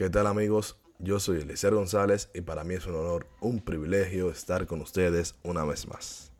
¿Qué 0.00 0.08
tal 0.08 0.26
amigos? 0.26 0.78
Yo 0.98 1.20
soy 1.20 1.42
Eliezer 1.42 1.74
González 1.74 2.30
y 2.32 2.40
para 2.40 2.64
mí 2.64 2.72
es 2.72 2.86
un 2.86 2.94
honor, 2.94 3.26
un 3.42 3.60
privilegio 3.60 4.30
estar 4.30 4.66
con 4.66 4.80
ustedes 4.80 5.34
una 5.42 5.62
vez 5.66 5.86
más. 5.86 6.32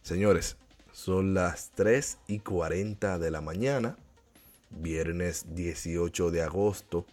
Señores, 0.00 0.56
son 0.90 1.34
las 1.34 1.70
3 1.74 2.16
y 2.28 2.38
40 2.38 3.18
de 3.18 3.30
la 3.30 3.42
mañana, 3.42 3.98
viernes 4.70 5.54
18 5.54 6.30
de 6.30 6.42
agosto. 6.44 7.04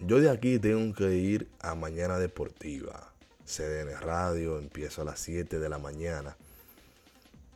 Yo 0.00 0.18
de 0.18 0.30
aquí 0.30 0.58
tengo 0.58 0.94
que 0.94 1.14
ir 1.14 1.46
a 1.60 1.74
Mañana 1.74 2.18
Deportiva. 2.18 3.12
CDN 3.44 4.00
Radio, 4.00 4.58
empiezo 4.58 5.02
a 5.02 5.04
las 5.04 5.20
7 5.20 5.58
de 5.58 5.68
la 5.68 5.76
mañana. 5.76 6.38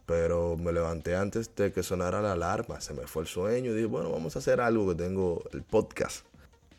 Pero 0.04 0.58
me 0.58 0.74
levanté 0.74 1.16
antes 1.16 1.56
de 1.56 1.72
que 1.72 1.82
sonara 1.82 2.20
la 2.20 2.32
alarma, 2.32 2.82
se 2.82 2.92
me 2.92 3.06
fue 3.06 3.22
el 3.22 3.28
sueño 3.28 3.70
y 3.70 3.76
dije, 3.76 3.86
bueno, 3.86 4.12
vamos 4.12 4.36
a 4.36 4.40
hacer 4.40 4.60
algo 4.60 4.86
que 4.90 4.94
tengo 4.94 5.42
el 5.54 5.62
podcast 5.62 6.27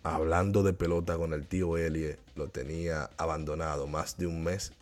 hablando 0.04 0.64
de 0.64 0.74
pelota 0.74 1.18
con 1.18 1.34
el 1.34 1.48
tío 1.48 1.78
Elie, 1.78 2.18
lo 2.36 2.50
tenía 2.50 3.10
abandonado 3.18 3.88
más 3.88 4.18
de 4.18 4.28
un 4.28 4.44
mes 4.44 4.74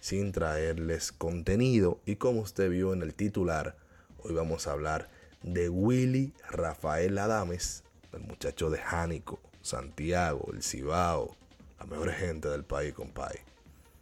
sin 0.00 0.32
traerles 0.32 1.12
contenido. 1.12 2.00
Y 2.06 2.16
como 2.16 2.40
usted 2.40 2.70
vio 2.70 2.92
en 2.92 3.02
el 3.02 3.14
titular, 3.14 3.76
hoy 4.18 4.34
vamos 4.34 4.66
a 4.66 4.72
hablar 4.72 5.08
de 5.42 5.68
Willy 5.68 6.32
Rafael 6.50 7.16
Adames, 7.18 7.84
el 8.12 8.20
muchacho 8.20 8.70
de 8.70 8.78
Jánico, 8.78 9.40
Santiago, 9.62 10.50
el 10.52 10.62
Cibao, 10.62 11.36
la 11.78 11.86
mejor 11.86 12.12
gente 12.12 12.48
del 12.48 12.64
país, 12.64 12.92
compadre. 12.92 13.40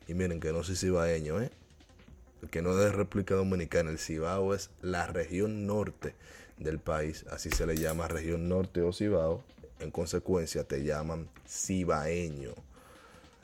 Y 0.07 0.15
miren 0.15 0.41
que 0.41 0.53
no 0.53 0.65
soy 0.65 0.77
cibaeño, 0.77 1.41
¿eh? 1.43 1.51
El 2.43 2.51
que 2.51 2.63
no 2.63 2.71
es 2.71 2.79
de 2.79 2.93
República 2.93 3.35
Dominicana, 3.35 3.91
el 3.91 3.99
Cibao 3.99 4.55
es 4.55 4.71
la 4.81 5.07
región 5.07 5.67
norte 5.67 6.15
del 6.57 6.79
país, 6.79 7.25
así 7.31 7.51
se 7.51 7.67
le 7.67 7.77
llama 7.77 8.09
región 8.09 8.49
norte 8.49 8.81
o 8.83 8.93
Cibao, 8.93 9.45
en 9.81 9.91
consecuencia 9.91 10.65
te 10.65 10.85
llaman 10.85 11.29
cibaeño. 11.47 12.53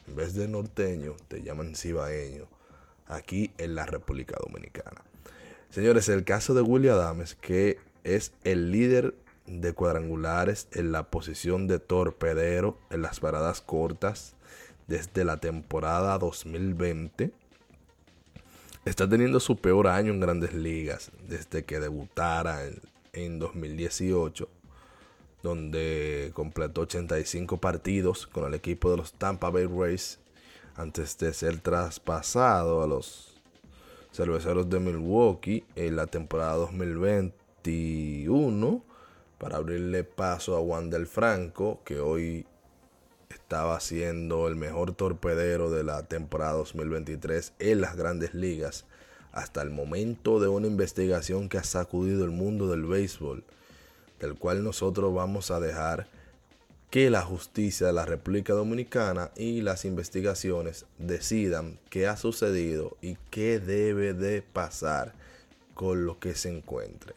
En 0.06 0.16
vez 0.16 0.34
de 0.34 0.48
norteño, 0.48 1.16
te 1.28 1.42
llaman 1.42 1.74
cibaeño. 1.74 2.46
Aquí 3.06 3.50
en 3.58 3.74
la 3.74 3.86
República 3.86 4.36
Dominicana. 4.40 5.02
Señores, 5.70 6.08
el 6.08 6.24
caso 6.24 6.55
de 6.55 6.62
Willy 6.62 6.88
Adames, 6.88 7.34
que 7.34 7.78
es 8.02 8.32
el 8.44 8.70
líder 8.70 9.14
de 9.46 9.72
cuadrangulares 9.72 10.68
en 10.72 10.92
la 10.92 11.10
posición 11.10 11.66
de 11.66 11.78
torpedero 11.78 12.78
en 12.90 13.02
las 13.02 13.20
paradas 13.20 13.60
cortas 13.60 14.34
desde 14.86 15.24
la 15.24 15.38
temporada 15.38 16.18
2020. 16.18 17.30
Está 18.84 19.08
teniendo 19.08 19.40
su 19.40 19.56
peor 19.56 19.88
año 19.88 20.12
en 20.12 20.20
grandes 20.20 20.52
ligas 20.55 21.10
desde 21.28 21.64
que 21.64 21.80
debutara 21.80 22.66
en, 22.66 22.80
en 23.12 23.38
2018 23.38 24.48
donde 25.44 26.32
completó 26.34 26.80
85 26.80 27.58
partidos 27.58 28.26
con 28.26 28.46
el 28.46 28.54
equipo 28.54 28.90
de 28.90 28.96
los 28.96 29.12
Tampa 29.12 29.50
Bay 29.50 29.66
Rays 29.66 30.18
antes 30.74 31.16
de 31.18 31.32
ser 31.34 31.60
traspasado 31.60 32.82
a 32.82 32.86
los 32.86 33.42
cerveceros 34.10 34.70
de 34.70 34.80
Milwaukee 34.80 35.62
en 35.76 35.96
la 35.96 36.06
temporada 36.06 36.54
2021 36.54 38.82
para 39.36 39.58
abrirle 39.58 40.02
paso 40.02 40.56
a 40.56 40.60
Wander 40.60 41.04
Franco, 41.04 41.82
que 41.84 42.00
hoy 42.00 42.46
estaba 43.28 43.78
siendo 43.80 44.48
el 44.48 44.56
mejor 44.56 44.94
torpedero 44.94 45.70
de 45.70 45.84
la 45.84 46.04
temporada 46.04 46.54
2023 46.54 47.52
en 47.58 47.82
las 47.82 47.96
grandes 47.96 48.32
ligas. 48.32 48.86
Hasta 49.30 49.60
el 49.60 49.68
momento 49.68 50.40
de 50.40 50.48
una 50.48 50.68
investigación 50.68 51.50
que 51.50 51.58
ha 51.58 51.64
sacudido 51.64 52.24
el 52.24 52.30
mundo 52.30 52.66
del 52.66 52.86
béisbol 52.86 53.44
del 54.20 54.34
cual 54.34 54.62
nosotros 54.62 55.12
vamos 55.14 55.50
a 55.50 55.60
dejar 55.60 56.06
que 56.90 57.10
la 57.10 57.22
justicia 57.22 57.88
de 57.88 57.92
la 57.92 58.04
República 58.04 58.52
Dominicana 58.52 59.32
y 59.36 59.62
las 59.62 59.84
investigaciones 59.84 60.86
decidan 60.98 61.78
qué 61.90 62.06
ha 62.06 62.16
sucedido 62.16 62.96
y 63.02 63.16
qué 63.30 63.58
debe 63.58 64.14
de 64.14 64.42
pasar 64.42 65.12
con 65.74 66.06
lo 66.06 66.20
que 66.20 66.34
se 66.36 66.56
encuentre. 66.56 67.14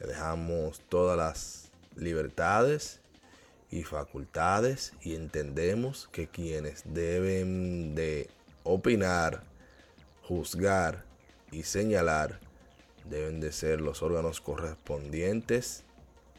Le 0.00 0.08
dejamos 0.08 0.80
todas 0.88 1.16
las 1.16 1.70
libertades 1.94 2.98
y 3.70 3.84
facultades 3.84 4.92
y 5.02 5.14
entendemos 5.14 6.08
que 6.10 6.26
quienes 6.26 6.82
deben 6.84 7.94
de 7.94 8.28
opinar, 8.64 9.44
juzgar 10.22 11.04
y 11.52 11.62
señalar 11.62 12.40
deben 13.08 13.40
de 13.40 13.52
ser 13.52 13.80
los 13.80 14.02
órganos 14.02 14.40
correspondientes 14.40 15.84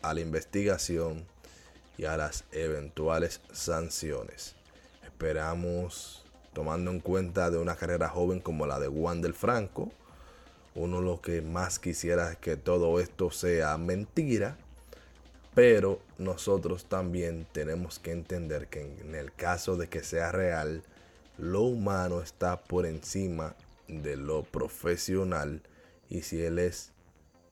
a 0.04 0.14
la 0.14 0.20
investigación 0.20 1.26
y 1.98 2.06
a 2.06 2.18
las 2.18 2.44
eventuales 2.52 3.42
sanciones. 3.52 4.56
Esperamos, 5.04 6.24
tomando 6.54 6.92
en 6.92 7.00
cuenta 7.00 7.50
de 7.50 7.58
una 7.58 7.76
carrera 7.76 8.10
joven 8.10 8.40
como 8.40 8.68
la 8.68 8.80
de 8.80 8.88
Juan 8.88 9.22
del 9.22 9.34
Franco, 9.34 9.92
uno 10.76 11.02
lo 11.02 11.22
que 11.22 11.42
más 11.42 11.80
quisiera 11.80 12.32
es 12.32 12.38
que 12.38 12.58
todo 12.58 13.00
esto 13.00 13.32
sea 13.32 13.78
mentira, 13.78 14.58
pero 15.56 16.00
nosotros 16.18 16.86
también 16.86 17.46
tenemos 17.52 18.00
que 18.00 18.12
entender 18.12 18.68
que 18.68 18.82
en 18.82 19.16
el 19.16 19.32
caso 19.32 19.78
de 19.78 19.88
que 19.88 20.04
sea 20.04 20.32
real, 20.32 20.84
lo 21.38 21.62
humano 21.62 22.22
está 22.22 22.62
por 22.64 22.86
encima 22.86 23.56
de 23.88 24.18
lo 24.18 24.44
profesional 24.44 25.62
y 26.10 26.24
si 26.24 26.42
él 26.42 26.60
es 26.60 26.92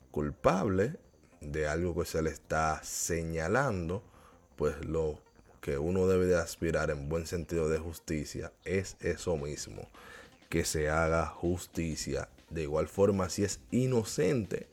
culpable, 0.09 0.95
de 1.41 1.67
algo 1.67 1.95
que 1.95 2.05
se 2.05 2.21
le 2.21 2.29
está 2.29 2.81
señalando, 2.83 4.03
pues 4.55 4.85
lo 4.85 5.19
que 5.59 5.77
uno 5.77 6.07
debe 6.07 6.25
de 6.25 6.37
aspirar 6.37 6.89
en 6.89 7.09
buen 7.09 7.27
sentido 7.27 7.69
de 7.69 7.79
justicia 7.79 8.51
es 8.63 8.95
eso 8.99 9.37
mismo, 9.37 9.87
que 10.49 10.65
se 10.65 10.89
haga 10.89 11.25
justicia. 11.27 12.29
De 12.49 12.63
igual 12.63 12.87
forma, 12.87 13.29
si 13.29 13.43
es 13.43 13.59
inocente, 13.71 14.67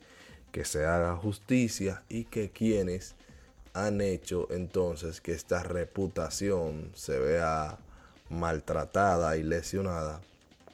que 0.51 0.65
se 0.65 0.85
haga 0.85 1.15
justicia 1.15 2.03
y 2.09 2.25
que 2.25 2.49
quienes 2.49 3.15
han 3.73 4.01
hecho 4.01 4.47
entonces 4.51 5.21
que 5.21 5.31
esta 5.31 5.63
reputación 5.63 6.91
se 6.95 7.19
vea 7.19 7.77
maltratada 8.29 9.37
y 9.37 9.43
lesionada, 9.43 10.21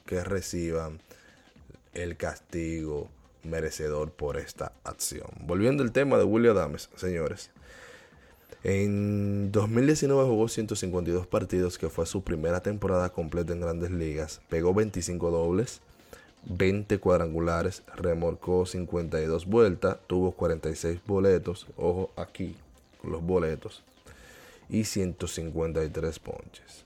que 0.06 0.24
reciban 0.24 1.00
el 1.92 2.16
castigo 2.16 3.10
merecedor 3.46 4.12
por 4.12 4.36
esta 4.36 4.72
acción. 4.84 5.28
Volviendo 5.40 5.82
al 5.82 5.92
tema 5.92 6.18
de 6.18 6.24
William 6.24 6.56
Adams, 6.56 6.90
señores. 6.96 7.50
En 8.64 9.52
2019 9.52 10.28
jugó 10.28 10.48
152 10.48 11.26
partidos, 11.26 11.78
que 11.78 11.88
fue 11.88 12.04
su 12.06 12.22
primera 12.22 12.60
temporada 12.62 13.10
completa 13.10 13.52
en 13.52 13.60
grandes 13.60 13.90
ligas. 13.90 14.40
Pegó 14.48 14.74
25 14.74 15.30
dobles, 15.30 15.80
20 16.46 16.98
cuadrangulares, 16.98 17.82
remorcó 17.94 18.66
52 18.66 19.46
vueltas, 19.46 19.98
tuvo 20.06 20.32
46 20.32 21.00
boletos, 21.06 21.66
ojo 21.76 22.10
aquí 22.16 22.56
los 23.02 23.22
boletos, 23.22 23.82
y 24.68 24.84
153 24.84 26.18
ponches. 26.18 26.84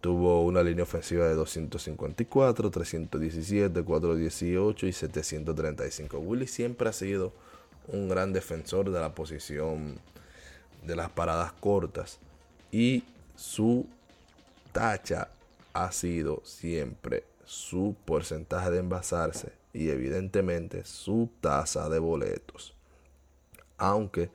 Tuvo 0.00 0.44
una 0.44 0.62
línea 0.62 0.84
ofensiva 0.84 1.26
de 1.26 1.34
254, 1.34 2.70
317, 2.70 3.82
418 3.82 4.86
y 4.86 4.92
735. 4.92 6.18
Willy 6.18 6.46
siempre 6.46 6.88
ha 6.88 6.92
sido 6.92 7.32
un 7.88 8.08
gran 8.08 8.32
defensor 8.32 8.90
de 8.90 9.00
la 9.00 9.14
posición 9.14 9.98
de 10.84 10.96
las 10.96 11.10
paradas 11.10 11.52
cortas 11.52 12.18
y 12.70 13.04
su 13.34 13.86
tacha 14.72 15.28
ha 15.72 15.90
sido 15.92 16.42
siempre 16.44 17.24
su 17.44 17.96
porcentaje 18.04 18.70
de 18.70 18.78
envasarse 18.78 19.52
y 19.72 19.90
evidentemente 19.90 20.84
su 20.84 21.30
tasa 21.40 21.88
de 21.88 21.98
boletos. 21.98 22.74
Aunque 23.76 24.30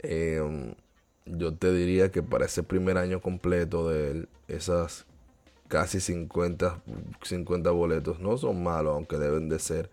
eh, 0.00 0.74
yo 1.26 1.54
te 1.54 1.72
diría 1.72 2.10
que 2.10 2.22
para 2.22 2.46
ese 2.46 2.62
primer 2.62 2.98
año 2.98 3.20
completo 3.20 3.88
de 3.88 4.10
él, 4.10 4.28
esas 4.48 5.06
casi 5.68 6.00
50, 6.00 6.80
50 7.22 7.70
boletos 7.70 8.20
no 8.20 8.38
son 8.38 8.62
malos, 8.62 8.94
aunque 8.94 9.16
deben 9.18 9.48
de 9.48 9.58
ser, 9.58 9.90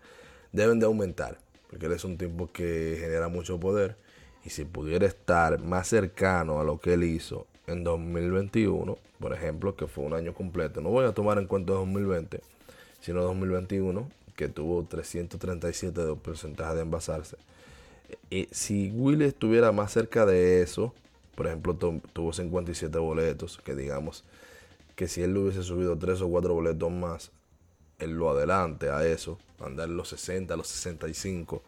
deben 0.52 0.78
de 0.78 0.86
aumentar, 0.86 1.38
porque 1.68 1.86
él 1.86 1.92
es 1.92 2.04
un 2.04 2.16
tipo 2.16 2.50
que 2.52 2.96
genera 3.00 3.28
mucho 3.28 3.58
poder 3.58 3.96
y 4.44 4.50
si 4.50 4.64
pudiera 4.64 5.06
estar 5.06 5.60
más 5.60 5.88
cercano 5.88 6.60
a 6.60 6.64
lo 6.64 6.78
que 6.78 6.94
él 6.94 7.04
hizo 7.04 7.46
en 7.66 7.82
2021, 7.82 8.98
por 9.18 9.32
ejemplo, 9.32 9.74
que 9.74 9.86
fue 9.86 10.04
un 10.04 10.12
año 10.12 10.34
completo, 10.34 10.80
no 10.80 10.90
voy 10.90 11.06
a 11.06 11.12
tomar 11.12 11.38
en 11.38 11.46
cuenta 11.46 11.72
2020, 11.72 12.40
sino 13.00 13.22
2021, 13.22 14.08
que 14.36 14.48
tuvo 14.48 14.84
337 14.84 16.04
de 16.04 16.14
porcentaje 16.16 16.74
de 16.74 16.82
envasarse. 16.82 17.36
Y 18.28 18.48
si 18.50 18.90
Will 18.90 19.22
estuviera 19.22 19.72
más 19.72 19.92
cerca 19.92 20.26
de 20.26 20.60
eso, 20.60 20.92
por 21.34 21.46
ejemplo, 21.46 21.74
tuvo 21.74 22.32
57 22.32 22.98
boletos, 22.98 23.58
que 23.64 23.74
digamos 23.74 24.24
que 24.96 25.08
si 25.08 25.22
él 25.22 25.34
le 25.34 25.40
hubiese 25.40 25.62
subido 25.62 25.98
3 25.98 26.20
o 26.22 26.28
4 26.28 26.54
boletos 26.54 26.90
más, 26.90 27.32
él 27.98 28.12
lo 28.12 28.30
adelante 28.30 28.90
a 28.90 29.06
eso, 29.06 29.38
andar 29.60 29.88
los 29.88 30.08
60, 30.08 30.56
los 30.56 30.68
65, 30.68 31.62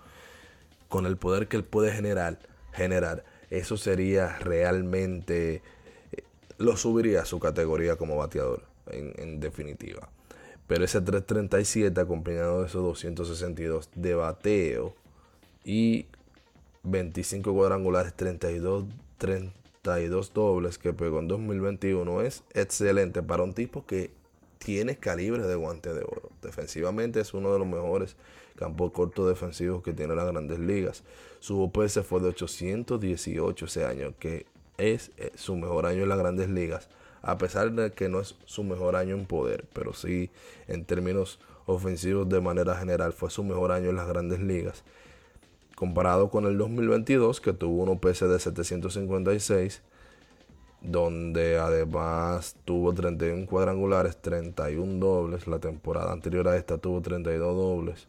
con 0.88 1.06
el 1.06 1.16
poder 1.16 1.48
que 1.48 1.56
él 1.56 1.64
puede 1.64 1.92
generar, 1.92 2.38
generar, 2.72 3.24
eso 3.50 3.76
sería 3.76 4.38
realmente 4.38 5.62
lo 6.58 6.76
subiría 6.76 7.22
a 7.22 7.24
su 7.24 7.38
categoría 7.38 7.96
como 7.96 8.16
bateador, 8.16 8.62
en, 8.86 9.40
definitiva. 9.40 10.08
Pero 10.66 10.84
ese 10.84 11.00
337 11.00 12.00
acompañado 12.00 12.60
de 12.60 12.66
esos 12.66 12.82
262 12.82 13.90
de 13.94 14.14
bateo 14.14 14.94
y 15.64 16.06
25 16.82 17.52
cuadrangulares, 17.52 18.14
32, 18.14 18.84
32 19.18 20.32
dobles 20.32 20.78
que 20.78 20.92
pegó 20.92 21.18
en 21.20 21.28
2021 21.28 22.22
es 22.22 22.42
excelente 22.54 23.22
para 23.22 23.42
un 23.42 23.54
tipo 23.54 23.86
que 23.86 24.10
tiene 24.58 24.96
calibre 24.96 25.46
de 25.46 25.54
guante 25.54 25.92
de 25.92 26.02
oro. 26.02 26.30
Defensivamente 26.42 27.20
es 27.20 27.34
uno 27.34 27.52
de 27.52 27.58
los 27.58 27.68
mejores 27.68 28.16
campos 28.56 28.92
cortos 28.92 29.28
defensivos 29.28 29.82
que 29.82 29.92
tiene 29.92 30.14
las 30.14 30.26
grandes 30.26 30.58
ligas. 30.58 31.04
Su 31.40 31.62
OPS 31.62 32.00
fue 32.04 32.20
de 32.20 32.28
818 32.28 33.64
ese 33.64 33.84
año, 33.84 34.14
que 34.18 34.46
es 34.78 35.12
eh, 35.18 35.30
su 35.34 35.56
mejor 35.56 35.86
año 35.86 36.02
en 36.02 36.08
las 36.08 36.18
grandes 36.18 36.50
ligas, 36.50 36.88
a 37.22 37.38
pesar 37.38 37.72
de 37.72 37.92
que 37.92 38.08
no 38.08 38.20
es 38.20 38.34
su 38.44 38.64
mejor 38.64 38.96
año 38.96 39.14
en 39.14 39.26
poder, 39.26 39.66
pero 39.72 39.92
sí 39.92 40.30
en 40.68 40.84
términos 40.84 41.38
ofensivos 41.66 42.28
de 42.28 42.40
manera 42.40 42.76
general 42.76 43.12
fue 43.12 43.30
su 43.30 43.44
mejor 43.44 43.72
año 43.72 43.90
en 43.90 43.96
las 43.96 44.08
grandes 44.08 44.40
ligas. 44.40 44.84
Comparado 45.76 46.30
con 46.30 46.46
el 46.46 46.56
2022, 46.56 47.42
que 47.42 47.52
tuvo 47.52 47.82
un 47.82 47.90
OPS 47.90 48.20
de 48.20 48.40
756, 48.40 49.82
donde 50.80 51.58
además 51.58 52.56
tuvo 52.64 52.94
31 52.94 53.46
cuadrangulares, 53.46 54.16
31 54.16 54.98
dobles. 54.98 55.46
La 55.46 55.58
temporada 55.58 56.12
anterior 56.12 56.48
a 56.48 56.56
esta 56.56 56.78
tuvo 56.78 57.02
32 57.02 57.54
dobles. 57.54 58.08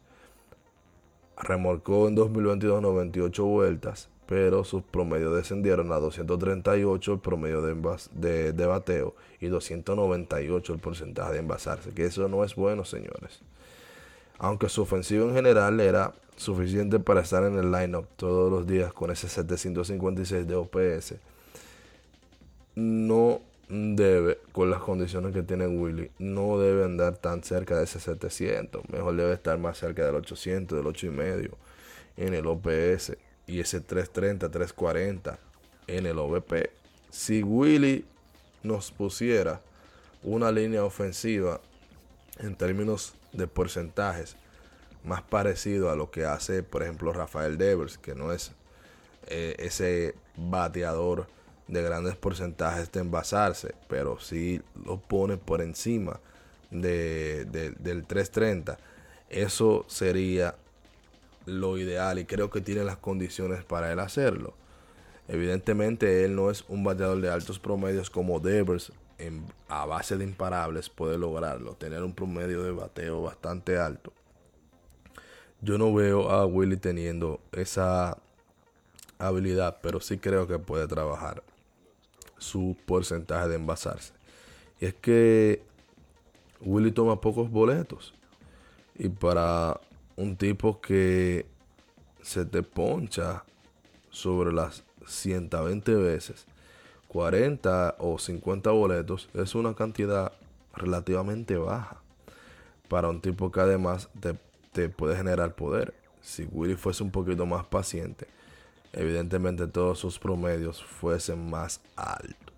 Remolcó 1.36 2.08
en 2.08 2.14
2022 2.14 2.80
98 2.80 3.44
vueltas, 3.44 4.08
pero 4.24 4.64
sus 4.64 4.82
promedios 4.82 5.36
descendieron 5.36 5.92
a 5.92 5.96
238 5.96 7.12
el 7.12 7.20
promedio 7.20 7.60
de, 7.60 8.52
de, 8.54 8.66
bateo 8.66 9.14
y 9.40 9.48
298 9.48 10.72
el 10.72 10.78
porcentaje 10.80 11.34
de 11.34 11.38
envasarse, 11.40 11.90
que 11.90 12.06
eso 12.06 12.28
no 12.28 12.44
es 12.44 12.54
bueno, 12.54 12.86
señores. 12.86 13.42
Aunque 14.38 14.70
su 14.70 14.80
ofensivo 14.80 15.28
en 15.28 15.34
general 15.34 15.80
era 15.80 16.14
suficiente 16.38 17.00
para 17.00 17.20
estar 17.20 17.44
en 17.44 17.58
el 17.58 17.70
lineup 17.70 18.06
todos 18.16 18.50
los 18.50 18.66
días 18.66 18.92
con 18.92 19.10
ese 19.10 19.28
756 19.28 20.46
de 20.46 20.54
OPS, 20.54 21.14
no 22.76 23.40
debe, 23.68 24.38
con 24.52 24.70
las 24.70 24.80
condiciones 24.80 25.34
que 25.34 25.42
tiene 25.42 25.66
Willy, 25.66 26.10
no 26.18 26.58
debe 26.58 26.84
andar 26.84 27.16
tan 27.16 27.42
cerca 27.42 27.76
de 27.76 27.84
ese 27.84 28.00
700. 28.00 28.88
Mejor 28.88 29.16
debe 29.16 29.34
estar 29.34 29.58
más 29.58 29.78
cerca 29.78 30.06
del 30.06 30.14
800, 30.14 30.78
del 30.78 30.86
8,5 30.86 31.50
en 32.16 32.34
el 32.34 32.46
OPS 32.46 33.16
y 33.46 33.60
ese 33.60 33.80
330, 33.80 34.50
340 34.50 35.38
en 35.88 36.06
el 36.06 36.18
OVP. 36.18 36.70
Si 37.10 37.42
Willy 37.42 38.04
nos 38.62 38.92
pusiera 38.92 39.60
una 40.22 40.52
línea 40.52 40.84
ofensiva 40.84 41.60
en 42.38 42.54
términos 42.54 43.14
de 43.32 43.46
porcentajes 43.46 44.36
más 45.04 45.22
parecido 45.22 45.90
a 45.90 45.96
lo 45.96 46.10
que 46.10 46.24
hace, 46.24 46.62
por 46.62 46.82
ejemplo, 46.82 47.12
Rafael 47.12 47.58
Devers, 47.58 47.98
que 47.98 48.14
no 48.14 48.32
es 48.32 48.52
eh, 49.26 49.56
ese 49.58 50.14
bateador 50.36 51.26
de 51.66 51.82
grandes 51.82 52.16
porcentajes 52.16 52.90
de 52.92 53.00
envasarse, 53.00 53.74
pero 53.88 54.18
si 54.18 54.62
lo 54.84 54.98
pone 54.98 55.36
por 55.36 55.60
encima 55.60 56.20
de, 56.70 57.44
del 57.44 58.04
330, 58.06 58.78
eso 59.28 59.84
sería 59.88 60.54
lo 61.44 61.78
ideal 61.78 62.18
y 62.18 62.24
creo 62.24 62.50
que 62.50 62.60
tiene 62.60 62.84
las 62.84 62.96
condiciones 62.96 63.64
para 63.64 63.92
él 63.92 64.00
hacerlo. 64.00 64.54
Evidentemente 65.28 66.24
él 66.24 66.34
no 66.34 66.50
es 66.50 66.64
un 66.68 66.84
bateador 66.84 67.20
de 67.20 67.30
altos 67.30 67.58
promedios 67.58 68.08
como 68.08 68.40
Devers 68.40 68.92
en, 69.18 69.44
a 69.68 69.84
base 69.84 70.16
de 70.16 70.24
imparables 70.24 70.88
puede 70.88 71.18
lograrlo, 71.18 71.74
tener 71.74 72.02
un 72.02 72.14
promedio 72.14 72.62
de 72.62 72.70
bateo 72.70 73.22
bastante 73.22 73.78
alto. 73.78 74.12
Yo 75.60 75.76
no 75.76 75.92
veo 75.92 76.30
a 76.30 76.46
Willy 76.46 76.76
teniendo 76.76 77.40
esa 77.52 78.16
habilidad, 79.18 79.78
pero 79.82 80.00
sí 80.00 80.18
creo 80.18 80.46
que 80.46 80.58
puede 80.58 80.86
trabajar 80.86 81.42
su 82.38 82.76
porcentaje 82.86 83.48
de 83.48 83.56
envasarse. 83.56 84.12
Y 84.80 84.86
es 84.86 84.94
que 84.94 85.62
Willy 86.60 86.92
toma 86.92 87.20
pocos 87.20 87.50
boletos. 87.50 88.14
Y 88.96 89.08
para 89.08 89.80
un 90.16 90.36
tipo 90.36 90.80
que 90.80 91.46
se 92.22 92.44
te 92.44 92.62
poncha 92.62 93.44
sobre 94.10 94.52
las 94.52 94.84
120 95.06 95.94
veces, 95.94 96.46
40 97.08 97.96
o 97.98 98.18
50 98.18 98.70
boletos 98.70 99.28
es 99.34 99.54
una 99.54 99.74
cantidad 99.74 100.32
relativamente 100.74 101.56
baja. 101.56 102.00
Para 102.88 103.08
un 103.08 103.20
tipo 103.20 103.50
que 103.50 103.60
además 103.60 104.08
te, 104.20 104.34
te 104.72 104.88
puede 104.88 105.16
generar 105.16 105.54
poder. 105.54 105.94
Si 106.20 106.44
Willy 106.50 106.74
fuese 106.74 107.02
un 107.02 107.10
poquito 107.10 107.46
más 107.46 107.66
paciente, 107.66 108.26
evidentemente 108.92 109.66
todos 109.66 109.98
sus 109.98 110.18
promedios 110.18 110.82
fuesen 110.82 111.48
más 111.50 111.80
altos. 111.96 112.54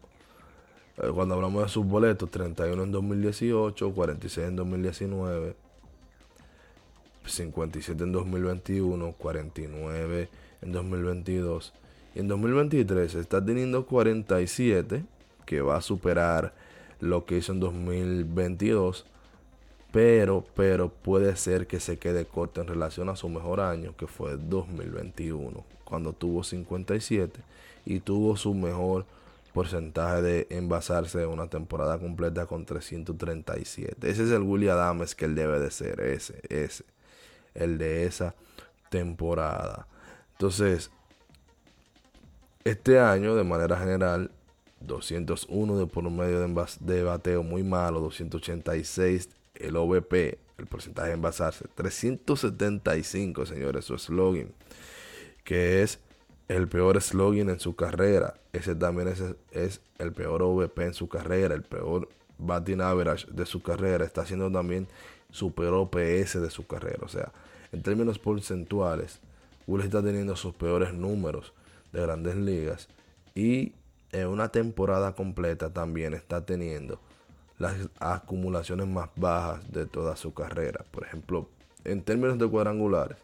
Cuando 1.14 1.34
hablamos 1.34 1.62
de 1.62 1.68
sus 1.68 1.86
boletos, 1.86 2.30
31 2.30 2.82
en 2.82 2.92
2018, 2.92 3.94
46 3.94 4.48
en 4.48 4.56
2019, 4.56 5.56
57 7.24 8.04
en 8.04 8.12
2021, 8.12 9.12
49 9.12 10.28
en 10.62 10.72
2022 10.72 11.72
y 12.14 12.20
en 12.20 12.28
2023 12.28 13.14
está 13.14 13.44
teniendo 13.44 13.86
47 13.86 15.04
que 15.46 15.60
va 15.60 15.76
a 15.76 15.80
superar 15.80 16.54
lo 16.98 17.24
que 17.24 17.38
hizo 17.38 17.52
en 17.52 17.60
2022 17.60 19.06
pero, 19.92 20.44
pero 20.54 20.88
puede 20.88 21.34
ser 21.36 21.66
que 21.66 21.80
se 21.80 21.98
quede 21.98 22.24
corto 22.24 22.60
en 22.60 22.68
relación 22.68 23.08
a 23.08 23.16
su 23.16 23.28
mejor 23.28 23.60
año, 23.60 23.96
que 23.96 24.06
fue 24.06 24.36
2021, 24.36 25.64
cuando 25.84 26.12
tuvo 26.12 26.44
57 26.44 27.40
y 27.84 28.00
tuvo 28.00 28.36
su 28.36 28.54
mejor 28.54 29.04
porcentaje 29.52 30.22
de 30.22 30.46
envasarse 30.50 31.26
una 31.26 31.48
temporada 31.48 31.98
completa 31.98 32.46
con 32.46 32.64
337. 32.64 34.08
Ese 34.08 34.22
es 34.22 34.30
el 34.30 34.42
William 34.42 34.78
Adams 34.78 35.16
que 35.16 35.24
él 35.24 35.34
debe 35.34 35.58
de 35.58 35.72
ser, 35.72 36.00
ese, 36.00 36.40
ese, 36.48 36.84
el 37.54 37.76
de 37.78 38.06
esa 38.06 38.36
temporada. 38.90 39.88
Entonces, 40.32 40.90
este 42.62 43.00
año, 43.00 43.34
de 43.34 43.42
manera 43.42 43.76
general, 43.76 44.30
201 44.80 45.78
de 45.78 45.86
por 45.86 46.08
medio 46.10 46.40
de 46.80 47.02
bateo 47.02 47.42
muy 47.42 47.64
malo, 47.64 48.00
286 48.00 49.39
el 49.60 49.76
OVP, 49.76 50.38
el 50.58 50.66
porcentaje 50.66 51.08
de 51.08 51.14
envasarse, 51.14 51.66
375, 51.74 53.46
señores, 53.46 53.84
su 53.84 53.98
slogan, 53.98 54.52
que 55.44 55.82
es 55.82 55.98
el 56.48 56.68
peor 56.68 57.00
slogan 57.00 57.48
en 57.48 57.60
su 57.60 57.76
carrera. 57.76 58.34
Ese 58.52 58.74
también 58.74 59.08
es, 59.08 59.22
es 59.52 59.80
el 59.98 60.12
peor 60.12 60.42
OVP 60.42 60.84
en 60.84 60.94
su 60.94 61.08
carrera, 61.08 61.54
el 61.54 61.62
peor 61.62 62.08
batting 62.38 62.80
average 62.80 63.26
de 63.30 63.46
su 63.46 63.62
carrera. 63.62 64.04
Está 64.04 64.22
haciendo 64.22 64.50
también 64.50 64.88
su 65.30 65.52
peor 65.52 65.74
OPS 65.74 66.40
de 66.40 66.50
su 66.50 66.66
carrera. 66.66 66.98
O 67.02 67.08
sea, 67.08 67.32
en 67.72 67.82
términos 67.82 68.18
porcentuales, 68.18 69.20
Will 69.66 69.84
está 69.84 70.02
teniendo 70.02 70.36
sus 70.36 70.54
peores 70.54 70.92
números 70.92 71.52
de 71.92 72.00
grandes 72.02 72.36
ligas. 72.36 72.88
Y 73.34 73.72
en 74.12 74.26
una 74.26 74.48
temporada 74.48 75.14
completa 75.14 75.72
también 75.72 76.14
está 76.14 76.44
teniendo 76.44 77.00
las 77.60 77.76
acumulaciones 78.00 78.88
más 78.88 79.10
bajas 79.16 79.70
de 79.70 79.84
toda 79.84 80.16
su 80.16 80.32
carrera. 80.32 80.82
Por 80.90 81.04
ejemplo, 81.04 81.46
en 81.84 82.02
términos 82.02 82.38
de 82.38 82.48
cuadrangulares, 82.48 83.18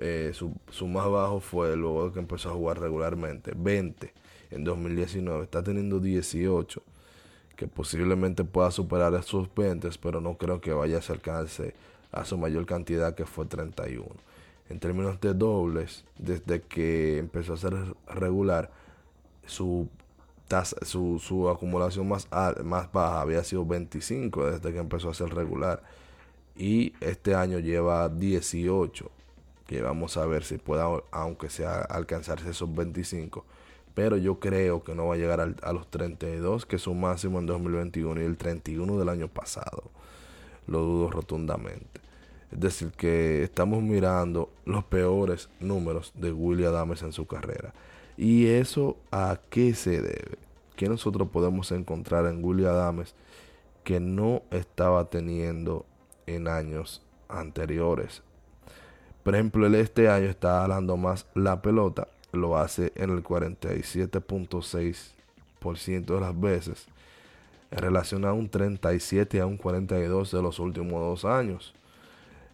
eh, 0.00 0.32
su, 0.32 0.86
más 0.86 1.08
bajo 1.10 1.40
fue 1.40 1.76
luego 1.76 2.06
de 2.06 2.14
que 2.14 2.18
empezó 2.18 2.48
a 2.48 2.54
jugar 2.54 2.80
regularmente, 2.80 3.52
20 3.54 4.12
en 4.50 4.64
2019. 4.64 5.44
Está 5.44 5.62
teniendo 5.62 6.00
18, 6.00 6.82
que 7.56 7.68
posiblemente 7.68 8.42
pueda 8.42 8.70
superar 8.70 9.12
esos 9.14 9.54
20, 9.54 9.90
pero 10.00 10.22
no 10.22 10.38
creo 10.38 10.62
que 10.62 10.72
vaya 10.72 10.96
a 10.96 11.00
acercarse 11.00 11.74
a 12.10 12.24
su 12.24 12.38
mayor 12.38 12.64
cantidad 12.64 13.14
que 13.14 13.26
fue 13.26 13.44
31. 13.44 14.06
En 14.70 14.80
términos 14.80 15.20
de 15.20 15.34
dobles, 15.34 16.06
desde 16.16 16.62
que 16.62 17.18
empezó 17.18 17.52
a 17.52 17.58
ser 17.58 17.74
regular, 18.06 18.70
su 19.44 19.90
su, 20.82 21.48
acumulación 21.48 22.08
más, 22.08 22.28
más 22.64 22.92
baja 22.92 23.20
había 23.20 23.44
sido 23.44 23.64
25 23.66 24.52
desde 24.52 24.72
que 24.72 24.78
empezó 24.78 25.10
a 25.10 25.14
ser 25.14 25.34
regular. 25.34 25.82
Y 26.56 26.92
este 27.00 27.34
año 27.34 27.58
lleva 27.58 28.08
18. 28.08 29.10
Que 29.66 29.82
vamos 29.82 30.16
a 30.16 30.26
ver 30.26 30.44
si 30.44 30.58
pueda, 30.58 30.86
aunque 31.10 31.50
sea 31.50 31.80
alcanzarse 31.82 32.50
esos 32.50 32.74
25. 32.74 33.44
Pero 33.94 34.16
yo 34.16 34.38
creo 34.40 34.82
que 34.82 34.94
no 34.94 35.08
va 35.08 35.14
a 35.14 35.18
llegar 35.18 35.40
a 35.40 35.72
los 35.72 35.90
32, 35.90 36.66
que 36.66 36.76
es 36.76 36.82
su 36.82 36.94
máximo 36.94 37.38
en 37.38 37.46
2021 37.46 38.20
y 38.20 38.24
el 38.24 38.36
31 38.36 38.98
del 38.98 39.08
año 39.08 39.28
pasado. 39.28 39.90
Lo 40.66 40.80
dudo 40.80 41.10
rotundamente. 41.10 42.00
Es 42.50 42.60
decir, 42.60 42.92
que 42.92 43.42
estamos 43.42 43.82
mirando 43.82 44.50
los 44.64 44.84
peores 44.84 45.50
números 45.60 46.12
de 46.14 46.32
William 46.32 46.74
Adams 46.74 47.02
en 47.02 47.12
su 47.12 47.26
carrera. 47.26 47.74
¿Y 48.18 48.48
eso 48.48 48.96
a 49.12 49.38
qué 49.48 49.74
se 49.74 50.02
debe? 50.02 50.48
¿qué 50.78 50.88
nosotros 50.88 51.28
podemos 51.30 51.70
encontrar 51.72 52.24
en 52.26 52.44
Willie 52.44 52.66
Adames 52.66 53.14
que 53.82 54.00
no 54.00 54.42
estaba 54.50 55.10
teniendo 55.10 55.84
en 56.26 56.46
años 56.46 57.02
anteriores? 57.28 58.22
Por 59.24 59.34
ejemplo, 59.34 59.66
él 59.66 59.74
este 59.74 60.08
año 60.08 60.26
está 60.26 60.60
jalando 60.60 60.96
más 60.96 61.26
la 61.34 61.62
pelota, 61.62 62.06
lo 62.32 62.56
hace 62.56 62.92
en 62.94 63.10
el 63.10 63.24
47.6% 63.24 66.14
de 66.14 66.20
las 66.20 66.40
veces, 66.40 66.86
en 67.70 67.78
relación 67.78 68.24
a 68.24 68.32
un 68.32 68.48
37 68.48 69.40
a 69.40 69.46
un 69.46 69.56
42 69.56 70.30
de 70.30 70.42
los 70.42 70.60
últimos 70.60 71.00
dos 71.00 71.24
años. 71.24 71.74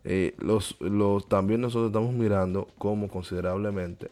Eh, 0.04 0.35
los, 0.38 0.78
también 1.28 1.61
nosotros 1.61 1.88
estamos 1.88 2.14
mirando 2.14 2.68
cómo 2.78 3.09
considerablemente 3.09 4.11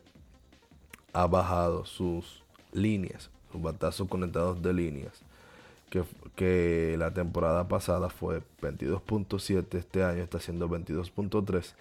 ha 1.12 1.26
bajado 1.26 1.85
sus 1.85 2.42
líneas, 2.73 3.31
sus 3.50 3.62
batazos 3.62 4.09
conectados 4.09 4.62
de 4.62 4.73
líneas, 4.73 5.23
que, 5.90 6.04
que 6.37 6.97
la 6.99 7.12
temporada 7.12 7.69
pasada 7.69 8.09
fue 8.09 8.42
22.7, 8.61 9.75
este 9.75 10.04
año 10.04 10.23
está 10.23 10.40
siendo 10.40 10.69
22.3. 10.69 11.75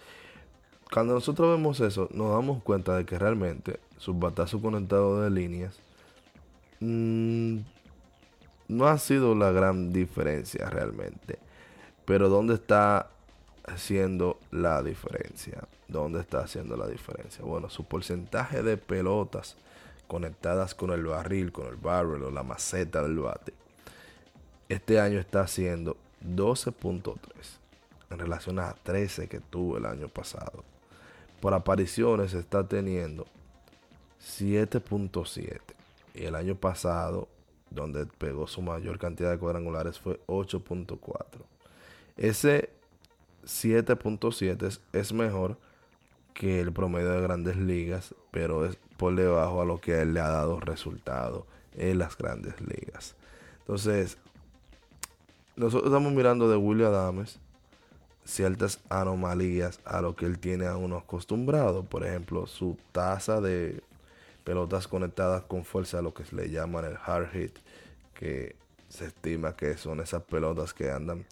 Cuando 0.92 1.14
nosotros 1.14 1.56
vemos 1.56 1.80
eso, 1.80 2.08
nos 2.12 2.30
damos 2.30 2.62
cuenta 2.62 2.96
de 2.96 3.06
que 3.06 3.18
realmente 3.18 3.80
sus 3.96 4.18
batazos 4.18 4.60
conectados 4.60 5.22
de 5.24 5.30
líneas 5.30 5.78
mmm, 6.80 7.58
no 8.68 8.86
ha 8.86 8.98
sido 8.98 9.34
la 9.34 9.52
gran 9.52 9.92
diferencia 9.92 10.68
realmente. 10.68 11.38
Pero 12.04 12.28
¿dónde 12.28 12.54
está 12.54 13.11
haciendo 13.66 14.38
la 14.50 14.82
diferencia? 14.82 15.64
¿Dónde 15.88 16.20
está 16.20 16.40
haciendo 16.40 16.76
la 16.76 16.86
diferencia? 16.86 17.44
Bueno, 17.44 17.70
su 17.70 17.84
porcentaje 17.84 18.62
de 18.62 18.76
pelotas 18.76 19.56
conectadas 20.08 20.74
con 20.74 20.90
el 20.90 21.04
barril, 21.04 21.52
con 21.52 21.66
el 21.66 21.76
barrel 21.76 22.22
o 22.24 22.30
la 22.30 22.42
maceta 22.42 23.02
del 23.02 23.18
bate, 23.18 23.52
este 24.68 25.00
año 25.00 25.18
está 25.18 25.42
haciendo 25.42 25.96
12.3 26.24 27.18
en 28.10 28.18
relación 28.18 28.58
a 28.58 28.74
13 28.74 29.28
que 29.28 29.40
tuvo 29.40 29.78
el 29.78 29.86
año 29.86 30.08
pasado. 30.08 30.64
Por 31.40 31.54
apariciones 31.54 32.34
está 32.34 32.66
teniendo 32.66 33.26
7.7 34.20 35.60
y 36.14 36.24
el 36.24 36.34
año 36.34 36.54
pasado 36.54 37.28
donde 37.70 38.06
pegó 38.06 38.46
su 38.46 38.62
mayor 38.62 38.98
cantidad 38.98 39.30
de 39.30 39.38
cuadrangulares 39.38 39.98
fue 39.98 40.20
8.4. 40.26 41.24
Ese 42.16 42.70
7.7 43.44 44.80
es, 44.92 45.12
mejor 45.12 45.58
que 46.34 46.60
el 46.60 46.72
promedio 46.72 47.10
de 47.10 47.20
grandes 47.20 47.56
ligas, 47.56 48.14
pero 48.30 48.64
es 48.64 48.76
por 48.96 49.14
debajo 49.14 49.60
a 49.60 49.64
lo 49.64 49.80
que 49.80 50.00
él 50.00 50.14
le 50.14 50.20
ha 50.20 50.28
dado 50.28 50.60
resultado 50.60 51.46
en 51.76 51.98
las 51.98 52.16
grandes 52.16 52.60
ligas. 52.60 53.14
Entonces, 53.60 54.18
nosotros 55.56 55.90
estamos 55.90 56.12
mirando 56.12 56.48
de 56.48 56.56
William 56.56 56.92
Adams 56.92 57.38
ciertas 58.24 58.80
anomalías 58.88 59.80
a 59.84 60.00
lo 60.00 60.14
que 60.14 60.26
él 60.26 60.38
tiene 60.38 60.66
a 60.66 60.76
uno 60.76 60.96
acostumbrado. 60.96 61.84
Por 61.84 62.06
ejemplo, 62.06 62.46
su 62.46 62.78
tasa 62.92 63.40
de 63.40 63.82
pelotas 64.44 64.88
conectadas 64.88 65.42
con 65.42 65.64
fuerza, 65.64 66.02
lo 66.02 66.14
que 66.14 66.24
le 66.34 66.50
llaman 66.50 66.84
el 66.84 66.96
hard 67.04 67.30
hit, 67.32 67.58
que 68.14 68.56
se 68.88 69.06
estima 69.06 69.56
que 69.56 69.76
son 69.76 70.00
esas 70.00 70.22
pelotas 70.22 70.74
que 70.74 70.90
andan 70.90 71.24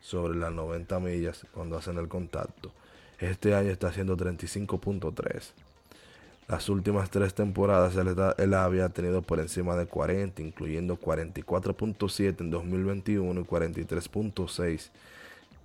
sobre 0.00 0.38
las 0.38 0.52
90 0.52 1.00
millas 1.00 1.46
cuando 1.52 1.76
hacen 1.76 1.98
el 1.98 2.08
contacto. 2.08 2.72
Este 3.18 3.54
año 3.54 3.70
está 3.70 3.88
haciendo 3.88 4.16
35.3. 4.16 5.52
Las 6.48 6.70
últimas 6.70 7.10
tres 7.10 7.34
temporadas 7.34 7.94
él, 8.38 8.54
había 8.54 8.88
tenido 8.88 9.20
por 9.20 9.38
encima 9.38 9.76
de 9.76 9.86
40, 9.86 10.40
incluyendo 10.40 10.98
44.7 10.98 12.40
en 12.40 12.50
2021 12.50 13.40
y 13.40 13.44
43.6 13.44 14.88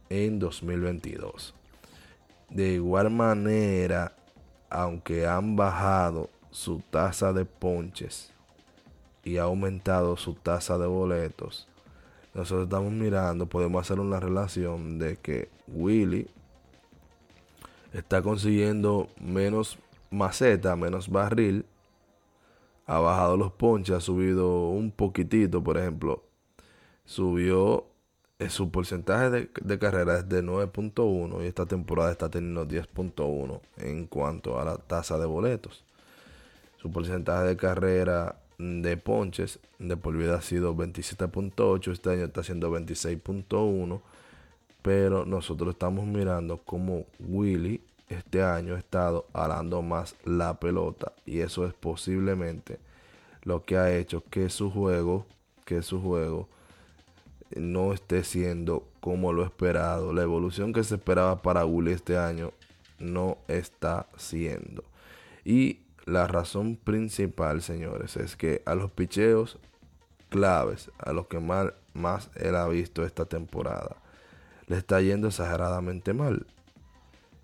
en 0.10 0.40
2022. 0.40 1.54
De 2.50 2.74
igual 2.74 3.12
manera, 3.12 4.14
aunque 4.70 5.26
han 5.26 5.56
bajado 5.56 6.30
su 6.52 6.82
tasa 6.90 7.32
de 7.32 7.46
ponches 7.46 8.32
y 9.24 9.38
ha 9.38 9.44
aumentado 9.44 10.18
su 10.18 10.34
tasa 10.34 10.78
de 10.78 10.88
boletos, 10.88 11.68
nosotros 12.34 12.64
estamos 12.66 12.92
mirando, 12.92 13.46
podemos 13.46 13.82
hacer 13.82 14.00
una 14.00 14.20
relación 14.20 14.98
de 14.98 15.18
que 15.18 15.50
Willy 15.68 16.28
está 17.94 18.22
consiguiendo 18.22 19.08
menos 19.20 19.78
maceta, 20.10 20.76
menos 20.76 21.10
barril, 21.10 21.66
ha 22.86 23.00
bajado 23.00 23.38
los 23.38 23.52
ponches, 23.52 23.96
ha 23.96 24.02
subido 24.02 24.70
un 24.70 24.92
poquitito, 24.92 25.64
por 25.64 25.78
ejemplo, 25.78 26.24
subió 27.06 27.86
eh, 28.40 28.50
su 28.50 28.72
porcentaje 28.72 29.30
de, 29.30 29.50
de 29.62 29.80
carrera 29.80 30.18
es 30.18 30.28
de 30.28 30.44
9.1 30.44 31.44
y 31.44 31.48
esta 31.48 31.66
temporada 31.66 32.12
está 32.12 32.30
teniendo 32.30 32.68
10.1 32.68 33.62
en 33.78 34.08
cuanto 34.08 34.60
a 34.60 34.66
la 34.66 34.78
tasa 34.78 35.18
de 35.18 35.26
boletos. 35.26 35.86
Su 36.78 36.92
porcentaje 36.92 37.48
de 37.48 37.58
carrera 37.58 38.43
de 38.64 38.96
ponches 38.96 39.60
de 39.78 39.98
por 39.98 40.16
ha 40.24 40.42
sido 40.42 40.74
27.8, 40.74 41.92
este 41.92 42.12
año 42.12 42.26
está 42.26 42.44
siendo 42.44 42.72
26.1, 42.72 44.00
pero 44.82 45.26
nosotros 45.26 45.74
estamos 45.74 46.06
mirando 46.06 46.60
como 46.60 47.06
Willy 47.20 47.82
este 48.08 48.42
año 48.44 48.76
ha 48.76 48.80
estado 48.80 49.26
alando 49.34 49.82
más 49.82 50.16
la 50.24 50.60
pelota 50.60 51.12
y 51.26 51.40
eso 51.40 51.66
es 51.66 51.74
posiblemente 51.74 52.80
lo 53.44 53.66
que 53.66 53.78
ha 53.78 53.94
hecho 53.94 54.24
que 54.30 54.50
su 54.50 54.72
juego, 54.72 55.26
que 55.66 55.82
su 55.82 56.02
juego 56.02 56.48
no 57.56 57.92
esté 57.92 58.24
siendo 58.24 58.88
como 59.02 59.34
lo 59.34 59.44
esperado. 59.44 60.14
La 60.14 60.22
evolución 60.22 60.72
que 60.72 60.84
se 60.84 60.96
esperaba 60.96 61.42
para 61.42 61.66
Willy 61.66 61.92
este 61.92 62.18
año 62.18 62.54
no 63.00 63.38
está 63.48 64.08
siendo. 64.18 64.84
Y 65.44 65.80
la 66.06 66.28
razón 66.28 66.76
principal, 66.76 67.62
señores, 67.62 68.18
es 68.18 68.36
que 68.36 68.62
a 68.66 68.76
los 68.76 68.92
picheos 68.92 69.58
claves, 70.30 70.92
a 70.98 71.14
los 71.14 71.28
que 71.28 71.40
más, 71.40 72.30
él 72.36 72.56
ha 72.56 72.68
visto 72.68 73.06
esta 73.06 73.26
temporada, 73.26 73.98
le 74.68 74.78
está 74.78 75.00
yendo 75.02 75.28
exageradamente 75.28 76.14
mal. 76.14 76.46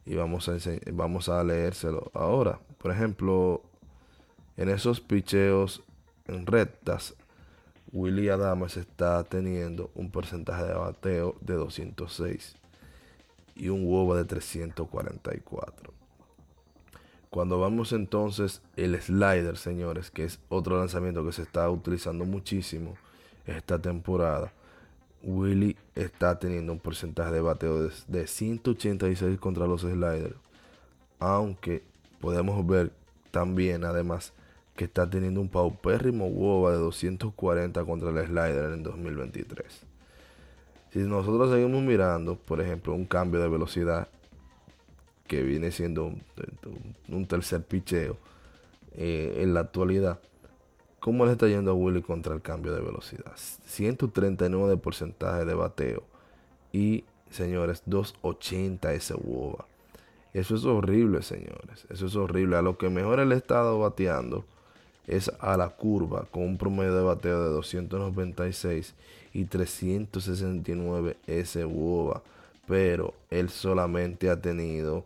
Y 0.05 0.15
vamos 0.15 0.49
a, 0.49 0.57
vamos 0.91 1.29
a 1.29 1.43
leérselo 1.43 2.11
ahora. 2.13 2.59
Por 2.79 2.91
ejemplo, 2.91 3.61
en 4.57 4.69
esos 4.69 4.99
picheos 4.99 5.83
en 6.27 6.45
rectas, 6.45 7.15
Willy 7.91 8.29
Adames 8.29 8.77
está 8.77 9.23
teniendo 9.23 9.91
un 9.95 10.11
porcentaje 10.11 10.63
de 10.63 10.73
bateo 10.73 11.35
de 11.41 11.55
206 11.55 12.55
y 13.55 13.69
un 13.69 13.81
huevo 13.85 14.15
de 14.15 14.25
344. 14.25 15.93
Cuando 17.29 17.59
vamos 17.59 17.93
entonces 17.93 18.61
el 18.75 18.99
slider, 18.99 19.55
señores, 19.57 20.09
que 20.09 20.23
es 20.23 20.39
otro 20.49 20.79
lanzamiento 20.79 21.23
que 21.23 21.31
se 21.31 21.43
está 21.43 21.69
utilizando 21.69 22.25
muchísimo 22.25 22.95
esta 23.45 23.79
temporada, 23.79 24.51
Willy 25.21 25.75
está 25.93 26.39
teniendo 26.39 26.71
un 26.71 26.79
porcentaje 26.79 27.31
de 27.31 27.41
bateo 27.41 27.89
de, 28.07 28.27
186 28.27 29.37
contra 29.39 29.67
los 29.67 29.81
sliders. 29.81 30.35
Aunque 31.19 31.83
podemos 32.19 32.65
ver 32.65 32.91
también, 33.29 33.83
además, 33.83 34.33
que 34.75 34.85
está 34.85 35.07
teniendo 35.07 35.39
un 35.39 35.49
paupérrimo 35.49 36.27
WOBA 36.27 36.71
de 36.71 36.77
240 36.77 37.85
contra 37.85 38.09
el 38.09 38.25
slider 38.25 38.73
en 38.73 38.81
2023. 38.81 39.81
Si 40.93 40.99
nosotros 40.99 41.51
seguimos 41.51 41.83
mirando, 41.83 42.37
por 42.37 42.59
ejemplo, 42.59 42.95
un 42.95 43.05
cambio 43.05 43.39
de 43.39 43.49
velocidad 43.49 44.07
que 45.29 45.43
viene 45.43 45.71
siendo 45.71 46.11
un, 47.07 47.25
tercer 47.27 47.61
picheo 47.63 48.17
eh, 48.95 49.37
en 49.41 49.53
la 49.53 49.59
actualidad. 49.61 50.19
¿Cómo 50.99 51.25
le 51.25 51.33
está 51.33 51.47
yendo 51.47 51.71
a 51.71 51.75
Willy 51.75 52.01
contra 52.01 52.33
el 52.33 52.41
cambio 52.41 52.73
de 52.73 52.81
velocidad? 52.81 53.31
139 53.67 54.69
de 54.71 54.77
porcentaje 54.77 55.45
de 55.45 55.53
bateo. 55.53 56.03
Y, 56.73 57.05
señores, 57.29 57.83
280 57.85 58.91
ese 58.93 59.13
WOBA. 59.13 59.65
Eso 60.33 60.55
es 60.55 60.65
horrible, 60.65 61.21
señores. 61.21 61.85
Eso 61.89 62.07
es 62.07 62.15
horrible. 62.15 62.57
A 62.57 62.63
lo 62.63 62.79
que 62.79 62.89
mejor 62.89 63.19
el 63.19 63.31
estado 63.31 63.79
bateando 63.79 64.43
es 65.05 65.31
a 65.39 65.57
la 65.57 65.69
curva 65.69 66.25
con 66.31 66.41
un 66.43 66.57
promedio 66.57 66.95
de 66.95 67.03
bateo 67.03 67.43
de 67.43 67.49
296 67.51 68.95
y 69.33 69.45
369 69.45 71.17
ese 71.27 71.65
WOBA. 71.65 72.23
Pero 72.67 73.13
él 73.29 73.49
solamente 73.49 74.31
ha 74.31 74.41
tenido 74.41 75.05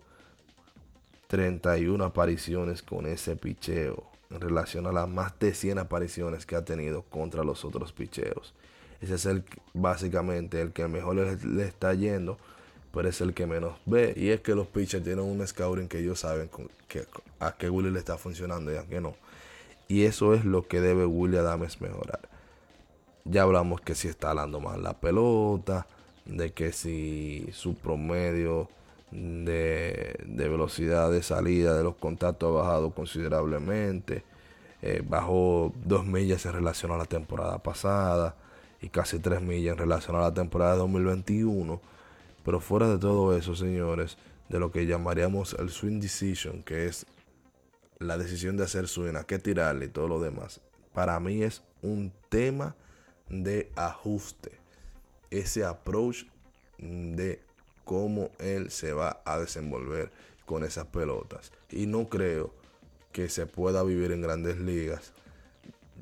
31 1.28 2.04
apariciones 2.04 2.82
con 2.82 3.06
ese 3.06 3.36
picheo 3.36 4.04
en 4.30 4.42
relación 4.42 4.88
a 4.88 4.92
las 4.92 5.08
más 5.08 5.38
de 5.40 5.54
100 5.54 5.80
apariciones 5.80 6.46
que 6.46 6.56
ha 6.56 6.66
tenido 6.66 7.04
contra 7.04 7.44
los 7.44 7.64
otros 7.66 7.92
picheos. 7.94 8.54
Ese 9.02 9.16
es 9.16 9.26
el 9.26 9.44
básicamente 9.74 10.62
el 10.62 10.72
que 10.72 10.88
mejor 10.88 11.16
le, 11.16 11.66
está 11.66 11.94
yendo, 11.94 12.38
pero 12.92 13.10
es 13.10 13.20
el 13.22 13.34
que 13.34 13.46
menos 13.46 13.74
ve. 13.86 14.14
Y 14.16 14.30
es 14.30 14.42
que 14.42 14.56
los 14.56 14.68
pitchers 14.68 15.04
tienen 15.04 15.26
un 15.26 15.46
scouting 15.46 15.88
que 15.88 16.00
ellos 16.00 16.20
saben 16.20 16.50
que, 16.88 17.06
a 17.40 17.52
qué 17.54 17.70
Willy 17.70 17.92
le 17.92 18.00
está 18.00 18.18
funcionando 18.18 18.72
y 18.72 18.78
a 18.78 18.86
qué 18.86 19.02
no. 19.02 19.16
Y 19.88 20.06
eso 20.06 20.34
es 20.34 20.46
lo 20.46 20.68
que 20.68 20.82
debe 20.82 21.06
Willie 21.06 21.38
Adams 21.38 21.82
mejorar. 21.82 22.22
Ya 23.26 23.44
hablamos 23.44 23.82
que 23.82 23.94
si 23.94 24.08
está 24.08 24.34
dando 24.34 24.60
más 24.60 24.80
la 24.80 25.00
pelota, 25.00 25.86
de 26.26 26.54
que 26.54 26.72
si 26.72 27.48
su 27.52 27.76
promedio 27.76 28.70
de, 29.14 30.16
velocidad 30.28 31.12
de 31.12 31.22
salida 31.24 31.78
de 31.78 31.84
los 31.84 31.96
contactos 31.96 32.50
ha 32.50 32.64
bajado 32.64 32.92
considerablemente. 32.92 34.24
Eh, 34.82 35.02
bajó 35.08 35.74
dos 35.86 36.06
millas 36.06 36.46
en 36.46 36.54
relación 36.54 36.92
a 36.92 36.98
la 36.98 37.06
temporada 37.06 37.60
pasada 37.60 38.36
y 38.82 38.90
casi 38.90 39.20
tres 39.20 39.42
millas 39.42 39.74
en 39.74 39.78
relación 39.78 40.16
a 40.18 40.22
la 40.22 40.34
temporada 40.34 40.74
de 40.74 40.80
2021. 40.80 41.82
Pero 42.44 42.60
fuera 42.60 42.90
de 42.90 42.98
todo 42.98 43.38
eso, 43.38 43.56
señores, 43.56 44.18
de 44.50 44.60
lo 44.60 44.72
que 44.72 44.86
llamaríamos 44.86 45.56
el 45.60 45.70
swing 45.70 46.00
decision, 46.00 46.64
que 46.64 46.88
es 46.88 47.06
la 48.00 48.18
decisión 48.18 48.58
de 48.58 48.64
hacer 48.64 48.88
swing, 48.88 49.16
a 49.16 49.24
qué 49.24 49.40
tirarle 49.40 49.86
y 49.86 49.90
todo 49.90 50.08
lo 50.10 50.20
demás, 50.20 50.60
para 50.94 51.20
mí 51.20 51.44
es 51.44 51.64
un 51.82 52.12
tema 52.30 52.76
de 53.30 53.72
ajuste. 53.76 54.52
Ese 55.32 55.64
approach 55.64 56.26
de 56.78 57.42
cómo 57.86 58.30
él 58.40 58.72
se 58.72 58.94
va 58.94 59.22
a 59.26 59.40
desenvolver 59.40 60.12
con 60.46 60.64
esas 60.64 60.86
pelotas. 60.88 61.52
Y 61.70 61.86
no 61.86 62.08
creo 62.10 62.54
que 63.12 63.30
se 63.30 63.46
pueda 63.46 63.84
vivir 63.84 64.12
en 64.12 64.22
grandes 64.22 64.58
ligas 64.58 65.12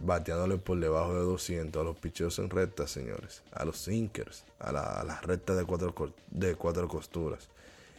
bateándole 0.04 0.58
por 0.58 0.80
debajo 0.80 1.14
de 1.14 1.22
200 1.22 1.82
a 1.82 1.84
los 1.84 1.98
picheos 1.98 2.40
en 2.40 2.50
recta, 2.50 2.88
señores, 2.88 3.44
a 3.52 3.66
los 3.66 3.78
sinkers, 3.78 4.46
a, 4.60 4.72
las 4.72 5.24
rectas 5.24 5.58
de 5.58 5.66
cuatro, 5.66 5.94
de 6.30 6.56
cuatro 6.56 6.88
costuras. 6.88 7.50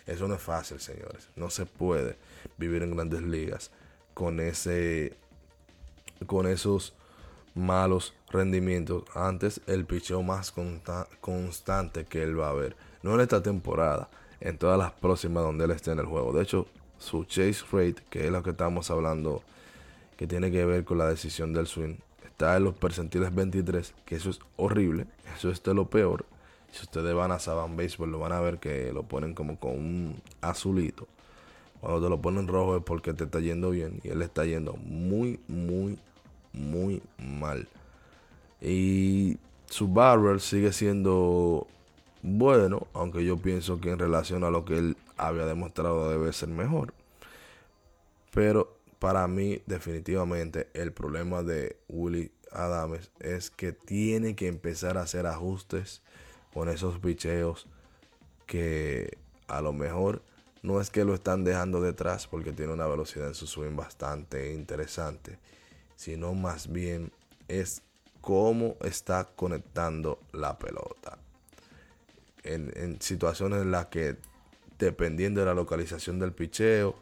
Eso 0.06 0.26
no 0.26 0.34
es 0.34 0.42
fácil, 0.42 0.80
señores. 0.80 1.28
No 1.36 1.50
se 1.50 1.66
puede 1.66 2.16
vivir 2.58 2.82
en 2.82 2.94
grandes 2.96 3.22
ligas 3.22 3.70
con 4.14 4.40
ese 4.40 5.16
con 6.26 6.46
esos 6.46 6.94
malos 7.54 8.14
rendimientos. 8.30 9.04
Antes 9.14 9.60
el 9.66 9.84
picheo 9.84 10.22
más 10.22 10.52
constante 11.20 12.04
que 12.04 12.22
él 12.22 12.38
va 12.38 12.50
a 12.50 12.54
ver 12.54 12.76
no 13.02 13.14
en 13.14 13.20
esta 13.20 13.42
temporada, 13.42 14.08
en 14.40 14.58
todas 14.58 14.78
las 14.78 14.92
próximas 14.92 15.42
donde 15.42 15.64
él 15.64 15.70
esté 15.70 15.92
en 15.92 15.98
el 15.98 16.06
juego. 16.06 16.32
De 16.32 16.42
hecho, 16.42 16.66
su 16.98 17.24
chase 17.24 17.64
rate, 17.72 18.02
que 18.10 18.26
es 18.26 18.30
lo 18.30 18.42
que 18.42 18.50
estamos 18.50 18.90
hablando, 18.90 19.42
que 20.16 20.26
tiene 20.26 20.50
que 20.50 20.64
ver 20.64 20.84
con 20.84 20.98
la 20.98 21.08
decisión 21.08 21.52
del 21.52 21.66
swing, 21.66 21.96
está 22.24 22.56
en 22.56 22.64
los 22.64 22.74
percentiles 22.74 23.34
23, 23.34 23.94
que 24.04 24.16
eso 24.16 24.30
es 24.30 24.40
horrible, 24.56 25.06
eso 25.36 25.50
es 25.50 25.62
de 25.62 25.74
lo 25.74 25.88
peor. 25.88 26.24
Si 26.70 26.82
ustedes 26.82 27.14
van 27.14 27.32
a 27.32 27.38
Saban 27.38 27.76
Baseball, 27.76 28.10
lo 28.10 28.18
van 28.18 28.32
a 28.32 28.40
ver 28.40 28.58
que 28.58 28.92
lo 28.92 29.02
ponen 29.02 29.34
como 29.34 29.58
con 29.58 29.72
un 29.72 30.22
azulito. 30.40 31.06
Cuando 31.80 32.00
te 32.00 32.08
lo 32.08 32.20
ponen 32.20 32.46
rojo 32.46 32.76
es 32.76 32.82
porque 32.84 33.12
te 33.12 33.24
está 33.24 33.40
yendo 33.40 33.70
bien 33.70 34.00
y 34.04 34.08
él 34.08 34.22
está 34.22 34.44
yendo 34.44 34.74
muy, 34.74 35.40
muy, 35.48 35.98
muy 36.52 37.02
mal. 37.18 37.68
Y 38.60 39.36
su 39.66 39.88
barrel 39.88 40.40
sigue 40.40 40.72
siendo 40.72 41.66
bueno, 42.22 42.86
aunque 42.92 43.24
yo 43.24 43.36
pienso 43.36 43.80
que 43.80 43.90
en 43.90 43.98
relación 43.98 44.44
a 44.44 44.50
lo 44.50 44.64
que 44.64 44.78
él 44.78 44.96
había 45.16 45.44
demostrado 45.44 46.08
debe 46.08 46.32
ser 46.32 46.50
mejor. 46.50 46.94
Pero 48.32 48.78
para 49.00 49.26
mí 49.26 49.60
definitivamente 49.66 50.68
el 50.72 50.92
problema 50.92 51.42
de 51.42 51.76
Willy 51.88 52.30
Adames 52.52 53.10
es 53.18 53.50
que 53.50 53.72
tiene 53.72 54.36
que 54.36 54.46
empezar 54.46 54.96
a 54.98 55.02
hacer 55.02 55.26
ajustes 55.26 56.02
con 56.54 56.68
esos 56.68 57.00
picheos 57.00 57.66
que 58.46 59.18
a 59.48 59.60
lo 59.60 59.72
mejor 59.72 60.22
no 60.62 60.80
es 60.80 60.90
que 60.90 61.04
lo 61.04 61.14
están 61.14 61.42
dejando 61.42 61.80
detrás 61.80 62.28
porque 62.28 62.52
tiene 62.52 62.72
una 62.72 62.86
velocidad 62.86 63.26
en 63.26 63.34
su 63.34 63.48
swing 63.48 63.74
bastante 63.74 64.52
interesante, 64.52 65.38
sino 65.96 66.34
más 66.34 66.70
bien 66.70 67.10
es 67.48 67.82
cómo 68.20 68.76
está 68.82 69.24
conectando 69.34 70.20
la 70.32 70.56
pelota 70.56 71.18
en, 72.54 73.00
situaciones 73.00 73.62
en 73.62 73.70
las 73.70 73.86
que, 73.86 74.16
dependiendo 74.78 75.40
de 75.40 75.46
la 75.46 75.54
localización 75.54 76.18
del 76.18 76.32
picheo, 76.32 76.96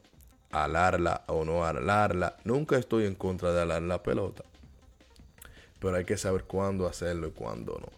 alarla 0.50 1.24
o 1.28 1.44
no 1.44 1.64
alarla, 1.64 2.36
nunca 2.44 2.76
estoy 2.76 3.06
en 3.06 3.14
contra 3.14 3.52
de 3.52 3.62
alar 3.62 3.82
la 3.82 4.02
pelota. 4.02 4.44
Pero 5.78 5.96
hay 5.96 6.04
que 6.04 6.16
saber 6.16 6.44
cuándo 6.44 6.86
hacerlo 6.86 7.28
y 7.28 7.30
cuándo 7.30 7.78
no. 7.80 7.88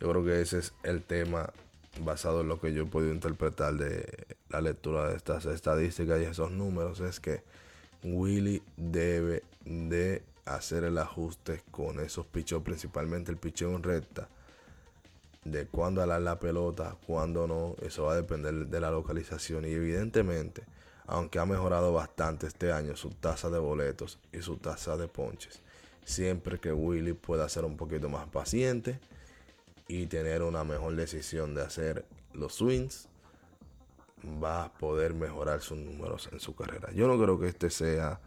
Yo 0.00 0.10
creo 0.10 0.24
que 0.24 0.40
ese 0.40 0.58
es 0.58 0.72
el 0.82 1.02
tema 1.02 1.52
basado 2.00 2.42
en 2.42 2.48
lo 2.48 2.60
que 2.60 2.72
yo 2.72 2.84
he 2.84 2.86
podido 2.86 3.12
interpretar 3.12 3.74
de 3.74 4.06
la 4.48 4.60
lectura 4.60 5.08
de 5.08 5.16
estas 5.16 5.44
estadísticas 5.46 6.20
y 6.20 6.24
esos 6.24 6.50
números. 6.52 7.00
Es 7.00 7.20
que 7.20 7.42
Willy 8.02 8.62
debe 8.76 9.42
de 9.64 10.22
hacer 10.44 10.84
el 10.84 10.96
ajuste 10.98 11.62
con 11.70 12.00
esos 12.00 12.24
picheos, 12.26 12.62
principalmente 12.62 13.30
el 13.30 13.36
picheo 13.36 13.74
en 13.74 13.82
recta 13.82 14.28
de 15.44 15.66
cuándo 15.66 16.02
alar 16.02 16.22
la 16.22 16.38
pelota, 16.38 16.96
cuándo 17.06 17.46
no, 17.46 17.76
eso 17.80 18.04
va 18.04 18.12
a 18.12 18.16
depender 18.16 18.66
de 18.66 18.80
la 18.80 18.90
localización. 18.90 19.64
Y 19.64 19.72
evidentemente, 19.72 20.64
aunque 21.06 21.38
ha 21.38 21.46
mejorado 21.46 21.92
bastante 21.92 22.46
este 22.46 22.72
año 22.72 22.96
su 22.96 23.10
tasa 23.10 23.50
de 23.50 23.58
boletos 23.58 24.18
y 24.32 24.42
su 24.42 24.56
tasa 24.56 24.96
de 24.96 25.08
ponches, 25.08 25.62
siempre 26.04 26.58
que 26.58 26.72
Willy 26.72 27.12
pueda 27.12 27.48
ser 27.48 27.64
un 27.64 27.76
poquito 27.76 28.08
más 28.08 28.26
paciente 28.28 29.00
y 29.86 30.06
tener 30.06 30.42
una 30.42 30.64
mejor 30.64 30.96
decisión 30.96 31.54
de 31.54 31.62
hacer 31.62 32.04
los 32.34 32.54
swings, 32.54 33.08
va 34.42 34.64
a 34.64 34.72
poder 34.72 35.14
mejorar 35.14 35.60
sus 35.60 35.78
números 35.78 36.28
en 36.32 36.40
su 36.40 36.54
carrera. 36.54 36.90
Yo 36.92 37.06
no 37.06 37.22
creo 37.22 37.38
que 37.38 37.48
este 37.48 37.70
sea 37.70 38.20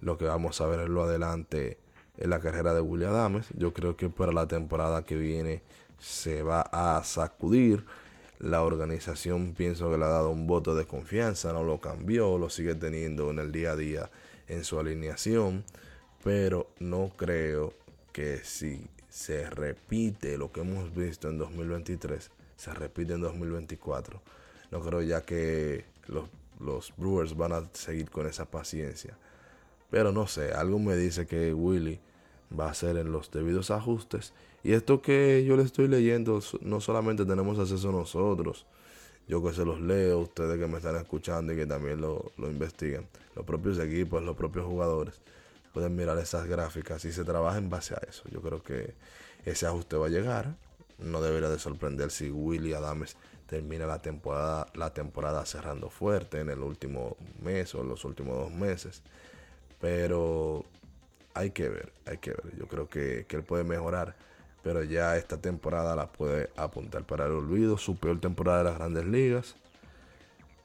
lo 0.00 0.16
que 0.18 0.24
vamos 0.26 0.60
a 0.60 0.66
ver 0.66 0.80
en 0.80 0.94
lo 0.94 1.04
adelante 1.04 1.78
en 2.16 2.30
la 2.30 2.40
carrera 2.40 2.74
de 2.74 2.80
Willy 2.80 3.06
Adames. 3.06 3.48
Yo 3.56 3.72
creo 3.72 3.96
que 3.96 4.08
para 4.08 4.32
la 4.32 4.46
temporada 4.46 5.04
que 5.04 5.16
viene 5.16 5.62
se 6.00 6.42
va 6.42 6.62
a 6.62 7.04
sacudir. 7.04 7.84
La 8.38 8.62
organización 8.62 9.52
pienso 9.52 9.90
que 9.90 9.98
le 9.98 10.04
ha 10.06 10.08
dado 10.08 10.30
un 10.30 10.46
voto 10.46 10.74
de 10.74 10.86
confianza, 10.86 11.52
no 11.52 11.62
lo 11.62 11.78
cambió, 11.78 12.38
lo 12.38 12.48
sigue 12.48 12.74
teniendo 12.74 13.30
en 13.30 13.38
el 13.38 13.52
día 13.52 13.72
a 13.72 13.76
día 13.76 14.10
en 14.48 14.64
su 14.64 14.80
alineación, 14.80 15.62
pero 16.24 16.70
no 16.80 17.12
creo 17.16 17.74
que 18.12 18.38
si 18.38 18.88
se 19.10 19.48
repite 19.50 20.38
lo 20.38 20.50
que 20.52 20.62
hemos 20.62 20.94
visto 20.94 21.28
en 21.28 21.36
2023, 21.36 22.30
se 22.56 22.74
repite 22.74 23.12
en 23.12 23.20
2024. 23.20 24.22
No 24.70 24.80
creo 24.80 25.02
ya 25.02 25.20
que 25.20 25.84
los, 26.06 26.28
los 26.60 26.94
Brewers 26.96 27.36
van 27.36 27.52
a 27.52 27.68
seguir 27.74 28.10
con 28.10 28.26
esa 28.26 28.46
paciencia. 28.50 29.18
Pero 29.90 30.12
no 30.12 30.26
sé, 30.26 30.52
algo 30.52 30.78
me 30.78 30.96
dice 30.96 31.26
que 31.26 31.52
Willy 31.52 32.00
va 32.58 32.70
a 32.70 32.74
ser 32.74 32.96
en 32.96 33.12
los 33.12 33.30
debidos 33.30 33.70
ajustes. 33.70 34.32
Y 34.62 34.72
esto 34.72 35.00
que 35.00 35.44
yo 35.44 35.56
le 35.56 35.62
estoy 35.62 35.88
leyendo, 35.88 36.40
no 36.60 36.80
solamente 36.80 37.24
tenemos 37.24 37.58
acceso 37.58 37.92
nosotros, 37.92 38.66
yo 39.28 39.42
que 39.42 39.52
se 39.52 39.64
los 39.64 39.80
leo, 39.80 40.20
ustedes 40.20 40.58
que 40.58 40.66
me 40.66 40.78
están 40.78 40.96
escuchando 40.96 41.52
y 41.52 41.56
que 41.56 41.66
también 41.66 42.00
lo, 42.00 42.32
lo 42.36 42.50
investigan, 42.50 43.06
los 43.36 43.44
propios 43.44 43.78
equipos, 43.78 44.22
los 44.22 44.36
propios 44.36 44.66
jugadores, 44.66 45.20
pueden 45.72 45.94
mirar 45.94 46.18
esas 46.18 46.46
gráficas 46.46 47.04
y 47.04 47.12
se 47.12 47.24
trabaja 47.24 47.58
en 47.58 47.70
base 47.70 47.94
a 47.94 48.00
eso. 48.08 48.24
Yo 48.30 48.40
creo 48.40 48.62
que 48.62 48.94
ese 49.44 49.66
ajuste 49.66 49.96
va 49.96 50.06
a 50.06 50.10
llegar. 50.10 50.56
No 50.98 51.22
debería 51.22 51.48
de 51.48 51.58
sorprender 51.58 52.10
si 52.10 52.30
Willy 52.30 52.74
Adames 52.74 53.16
termina 53.46 53.86
la 53.86 54.00
temporada, 54.00 54.66
la 54.74 54.92
temporada 54.92 55.46
cerrando 55.46 55.90
fuerte 55.90 56.40
en 56.40 56.50
el 56.50 56.60
último 56.60 57.16
mes 57.42 57.74
o 57.74 57.80
en 57.80 57.88
los 57.88 58.04
últimos 58.04 58.36
dos 58.36 58.52
meses. 58.52 59.02
Pero 59.80 60.64
hay 61.34 61.50
que 61.50 61.68
ver, 61.68 61.92
hay 62.06 62.18
que 62.18 62.30
ver. 62.30 62.56
Yo 62.58 62.66
creo 62.66 62.88
que, 62.88 63.26
él 63.28 63.42
puede 63.42 63.64
mejorar, 63.64 64.16
pero 64.62 64.82
ya 64.82 65.16
esta 65.16 65.38
temporada 65.40 65.94
la 65.96 66.06
puede 66.06 66.50
apuntar 66.56 67.04
para 67.04 67.26
el 67.26 67.32
olvido. 67.32 67.78
Su 67.78 67.96
peor 67.96 68.20
temporada 68.20 68.58
de 68.58 68.64
las 68.64 68.78
grandes 68.78 69.04
ligas. 69.06 69.56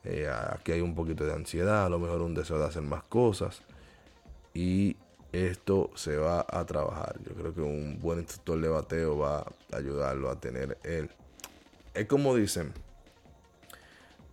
Eh, 0.04 0.28
aquí 0.28 0.72
hay 0.72 0.80
un 0.80 0.94
poquito 0.94 1.24
de 1.24 1.32
ansiedad, 1.32 1.86
a 1.86 1.88
lo 1.88 1.98
mejor 1.98 2.22
un 2.22 2.34
deseo 2.34 2.58
de 2.58 2.66
hacer 2.66 2.82
más 2.82 3.02
cosas. 3.04 3.62
Y 4.54 4.96
esto 5.32 5.90
se 5.94 6.16
va 6.16 6.46
a 6.48 6.64
trabajar. 6.64 7.16
Yo 7.24 7.34
creo 7.34 7.54
que 7.54 7.60
un 7.60 7.98
buen 8.00 8.20
instructor 8.20 8.60
de 8.60 8.68
bateo 8.68 9.18
va 9.18 9.40
a 9.40 9.76
ayudarlo 9.76 10.30
a 10.30 10.40
tener 10.40 10.78
él. 10.84 11.10
Es 11.94 12.06
como 12.06 12.34
dicen, 12.34 12.72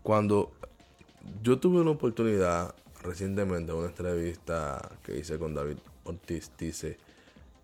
cuando 0.02 0.52
yo 1.42 1.60
tuve 1.60 1.82
una 1.82 1.92
oportunidad 1.92 2.76
recientemente, 3.02 3.74
una 3.74 3.88
entrevista 3.88 4.90
que 5.04 5.18
hice 5.18 5.38
con 5.38 5.54
David 5.54 5.78
Ortiz 6.06 6.52
dice, 6.58 6.98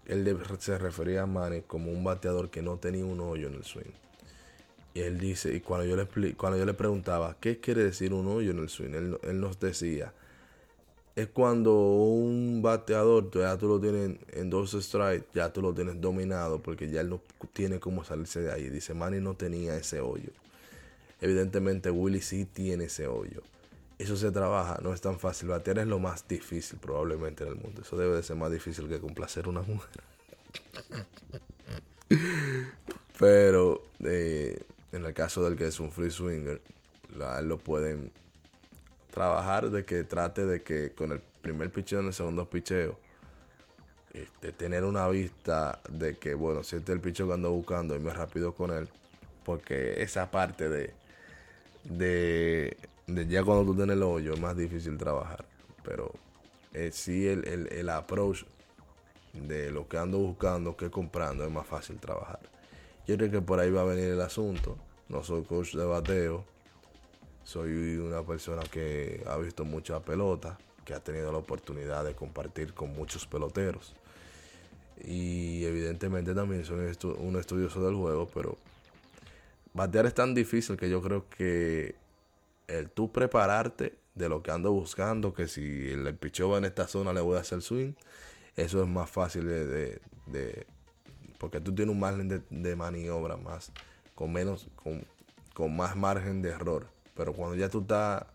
él 0.05 0.37
se 0.59 0.77
refería 0.77 1.23
a 1.23 1.25
Manny 1.25 1.61
como 1.61 1.91
un 1.91 2.03
bateador 2.03 2.49
que 2.49 2.61
no 2.61 2.77
tenía 2.77 3.05
un 3.05 3.19
hoyo 3.19 3.47
en 3.47 3.53
el 3.53 3.63
swing. 3.63 3.91
Y 4.93 5.01
él 5.01 5.19
dice, 5.19 5.53
y 5.53 5.59
cuando 5.59 5.85
yo 5.85 5.95
le, 5.95 6.33
cuando 6.35 6.57
yo 6.57 6.65
le 6.65 6.73
preguntaba, 6.73 7.37
¿qué 7.39 7.59
quiere 7.59 7.83
decir 7.83 8.13
un 8.13 8.27
hoyo 8.27 8.51
en 8.51 8.59
el 8.59 8.69
swing? 8.69 9.17
Él, 9.21 9.39
nos 9.39 9.59
decía, 9.59 10.13
es 11.15 11.27
cuando 11.27 11.75
un 11.75 12.61
bateador 12.63 13.29
ya 13.31 13.55
tú 13.57 13.67
lo 13.67 13.79
tienes 13.79 14.17
en 14.33 14.49
dos 14.49 14.71
strikes, 14.71 15.27
ya 15.33 15.53
tú 15.53 15.61
lo 15.61 15.73
tienes 15.73 16.01
dominado 16.01 16.59
porque 16.59 16.89
ya 16.89 17.01
él 17.01 17.09
no 17.09 17.21
tiene 17.53 17.79
cómo 17.79 18.03
salirse 18.03 18.41
de 18.41 18.51
ahí. 18.51 18.69
Dice, 18.69 18.93
Manny 18.95 19.19
no 19.19 19.35
tenía 19.35 19.77
ese 19.77 19.99
hoyo. 19.99 20.31
Evidentemente 21.21 21.91
Willy 21.91 22.21
sí 22.21 22.45
tiene 22.45 22.85
ese 22.85 23.05
hoyo. 23.07 23.43
Eso 23.99 24.15
se 24.15 24.31
trabaja, 24.31 24.79
no 24.81 24.93
es 24.93 25.01
tan 25.01 25.19
fácil. 25.19 25.49
Batear 25.49 25.79
es 25.79 25.87
lo 25.87 25.99
más 25.99 26.27
difícil 26.27 26.79
probablemente 26.79 27.43
en 27.43 27.49
el 27.49 27.55
mundo. 27.55 27.81
Eso 27.81 27.97
debe 27.97 28.15
de 28.15 28.23
ser 28.23 28.37
más 28.37 28.51
difícil 28.51 28.87
que 28.87 28.99
complacer 28.99 29.45
a 29.45 29.49
una 29.49 29.61
mujer. 29.61 30.01
Pero 33.19 33.83
eh, 34.03 34.63
en 34.93 35.05
el 35.05 35.13
caso 35.13 35.43
del 35.43 35.57
que 35.57 35.67
es 35.67 35.79
un 35.81 35.91
free 35.91 36.09
swinger, 36.09 36.61
lo 37.43 37.57
pueden 37.57 38.11
trabajar 39.11 39.69
de 39.69 39.83
que 39.83 40.05
trate 40.05 40.45
de 40.45 40.61
que 40.63 40.93
con 40.93 41.11
el 41.11 41.21
primer 41.41 41.69
picheo 41.69 41.99
en 41.99 42.07
el 42.07 42.13
segundo 42.13 42.49
picheo, 42.49 42.97
este, 44.13 44.53
tener 44.53 44.85
una 44.85 45.07
vista 45.09 45.81
de 45.89 46.17
que, 46.17 46.33
bueno, 46.33 46.63
si 46.63 46.77
este 46.77 46.93
es 46.93 46.95
el 46.95 47.01
picheo 47.01 47.27
que 47.27 47.33
ando 47.33 47.51
buscando, 47.51 47.95
y 47.95 47.99
más 47.99 48.15
rápido 48.15 48.53
con 48.53 48.71
él. 48.71 48.87
Porque 49.43 50.01
esa 50.01 50.31
parte 50.31 50.69
de, 50.69 50.93
de, 51.83 52.77
ya 53.27 53.43
cuando 53.43 53.65
tú 53.65 53.75
tienes 53.75 53.95
el 53.95 54.03
hoyo 54.03 54.33
es 54.33 54.39
más 54.39 54.55
difícil 54.55 54.97
trabajar. 54.97 55.45
Pero 55.83 56.11
eh, 56.73 56.91
sí 56.93 57.27
el, 57.27 57.47
el, 57.47 57.67
el 57.71 57.89
approach 57.89 58.43
de 59.33 59.71
lo 59.71 59.87
que 59.87 59.97
ando 59.97 60.17
buscando, 60.17 60.75
que 60.75 60.89
comprando, 60.89 61.43
es 61.43 61.51
más 61.51 61.67
fácil 61.67 61.99
trabajar. 61.99 62.39
Yo 63.07 63.17
creo 63.17 63.31
que 63.31 63.41
por 63.41 63.59
ahí 63.59 63.71
va 63.71 63.81
a 63.81 63.85
venir 63.85 64.05
el 64.05 64.21
asunto. 64.21 64.77
No 65.07 65.23
soy 65.23 65.43
coach 65.43 65.73
de 65.73 65.85
bateo. 65.85 66.45
Soy 67.43 67.97
una 67.97 68.21
persona 68.21 68.61
que 68.63 69.23
ha 69.27 69.37
visto 69.37 69.65
mucha 69.65 69.99
pelota, 70.01 70.57
que 70.85 70.93
ha 70.93 70.99
tenido 70.99 71.31
la 71.31 71.39
oportunidad 71.39 72.05
de 72.05 72.13
compartir 72.13 72.73
con 72.73 72.93
muchos 72.93 73.25
peloteros. 73.25 73.95
Y 75.03 75.63
evidentemente 75.65 76.35
también 76.35 76.65
soy 76.65 76.95
un 77.17 77.39
estudioso 77.39 77.83
del 77.83 77.95
juego, 77.95 78.27
pero 78.33 78.57
batear 79.73 80.05
es 80.05 80.13
tan 80.13 80.35
difícil 80.35 80.77
que 80.77 80.89
yo 80.89 81.01
creo 81.01 81.25
que 81.29 81.95
el 82.69 82.89
tú 82.89 83.11
prepararte 83.11 83.97
de 84.15 84.29
lo 84.29 84.43
que 84.43 84.51
ando 84.51 84.71
buscando, 84.71 85.33
que 85.33 85.47
si 85.47 85.89
el, 85.89 86.15
picheo 86.15 86.49
va 86.49 86.57
en 86.57 86.65
esta 86.65 86.87
zona 86.87 87.13
le 87.13 87.21
voy 87.21 87.37
a 87.37 87.41
hacer 87.41 87.61
swing, 87.61 87.93
eso 88.55 88.81
es 88.83 88.87
más 88.87 89.09
fácil 89.09 89.47
de, 89.47 90.01
porque 91.37 91.61
tú 91.61 91.73
tienes 91.73 91.93
un 91.93 91.99
margen 91.99 92.43
de, 92.49 92.75
maniobra 92.75 93.37
más, 93.37 93.71
con 94.15 94.33
menos, 94.33 94.67
con, 94.75 95.05
con, 95.53 95.75
más 95.75 95.95
margen 95.95 96.41
de 96.41 96.49
error. 96.49 96.87
Pero 97.15 97.33
cuando 97.33 97.55
ya 97.55 97.69
tú 97.69 97.81
estás 97.81 98.25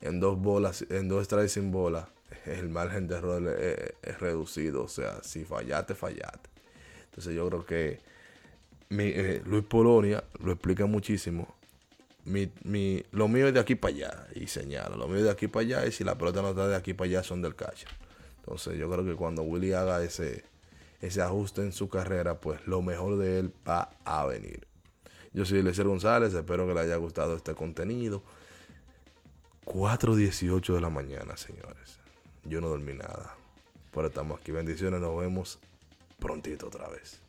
en 0.00 0.20
dos 0.20 0.38
bolas, 0.38 0.84
en 0.88 1.08
dos 1.08 1.24
strikes 1.24 1.48
sin 1.48 1.72
bola, 1.72 2.08
el 2.44 2.68
margen 2.68 3.08
de 3.08 3.16
error 3.16 3.48
es, 3.48 4.20
reducido. 4.20 4.84
O 4.84 4.88
sea, 4.88 5.22
si 5.22 5.44
fallaste, 5.44 5.94
fallaste. 5.94 6.50
Entonces 7.06 7.34
yo 7.34 7.48
creo 7.48 7.66
que 7.66 8.00
eh, 8.90 9.42
Luis 9.44 9.64
Polonia 9.64 10.22
lo 10.40 10.52
explica 10.52 10.86
muchísimo. 10.86 11.55
Mi, 12.26 12.52
mi, 12.64 13.02
lo 13.12 13.28
mío 13.28 13.48
es 13.48 13.54
de 13.54 13.60
aquí 13.60 13.76
para 13.76 13.94
allá 13.94 14.26
y 14.34 14.48
señala. 14.48 14.96
Lo 14.96 15.06
mío 15.08 15.18
es 15.18 15.24
de 15.24 15.30
aquí 15.30 15.48
para 15.48 15.64
allá 15.64 15.86
y 15.86 15.92
si 15.92 16.04
la 16.04 16.18
pelota 16.18 16.42
no 16.42 16.50
está 16.50 16.68
de 16.68 16.76
aquí 16.76 16.92
para 16.92 17.08
allá 17.08 17.22
son 17.22 17.40
del 17.40 17.54
catcher. 17.54 17.88
Entonces 18.40 18.76
yo 18.76 18.90
creo 18.90 19.04
que 19.04 19.14
cuando 19.14 19.42
Willy 19.42 19.72
haga 19.72 20.02
ese, 20.02 20.44
ese 21.00 21.22
ajuste 21.22 21.62
en 21.62 21.72
su 21.72 21.88
carrera, 21.88 22.40
pues 22.40 22.66
lo 22.66 22.82
mejor 22.82 23.16
de 23.16 23.38
él 23.38 23.52
va 23.66 23.90
a 24.04 24.26
venir. 24.26 24.66
Yo 25.32 25.44
soy 25.44 25.62
Lecer 25.62 25.86
González, 25.86 26.34
espero 26.34 26.66
que 26.66 26.74
le 26.74 26.80
haya 26.80 26.96
gustado 26.96 27.36
este 27.36 27.54
contenido. 27.54 28.22
4.18 29.66 30.74
de 30.74 30.80
la 30.80 30.90
mañana, 30.90 31.36
señores. 31.36 31.98
Yo 32.44 32.60
no 32.60 32.68
dormí 32.68 32.94
nada. 32.94 33.36
Pero 33.92 34.08
estamos 34.08 34.40
aquí. 34.40 34.52
Bendiciones, 34.52 35.00
nos 35.00 35.18
vemos 35.18 35.58
prontito 36.18 36.68
otra 36.68 36.88
vez. 36.88 37.20